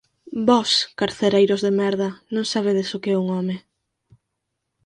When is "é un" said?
3.15-3.27